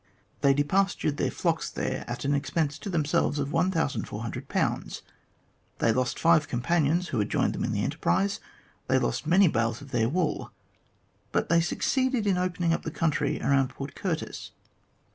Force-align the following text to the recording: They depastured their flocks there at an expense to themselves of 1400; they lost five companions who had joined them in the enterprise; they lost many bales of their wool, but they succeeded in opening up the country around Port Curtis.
They 0.41 0.55
depastured 0.55 1.17
their 1.17 1.29
flocks 1.29 1.69
there 1.69 2.03
at 2.07 2.25
an 2.25 2.33
expense 2.33 2.79
to 2.79 2.89
themselves 2.89 3.37
of 3.37 3.51
1400; 3.51 4.47
they 5.77 5.91
lost 5.91 6.17
five 6.17 6.47
companions 6.47 7.09
who 7.09 7.19
had 7.19 7.29
joined 7.29 7.53
them 7.53 7.63
in 7.63 7.71
the 7.71 7.83
enterprise; 7.83 8.39
they 8.87 8.97
lost 8.97 9.27
many 9.27 9.47
bales 9.47 9.79
of 9.79 9.91
their 9.91 10.09
wool, 10.09 10.51
but 11.31 11.49
they 11.49 11.61
succeeded 11.61 12.25
in 12.25 12.39
opening 12.39 12.73
up 12.73 12.81
the 12.81 12.89
country 12.89 13.39
around 13.43 13.67
Port 13.69 13.93
Curtis. 13.93 14.53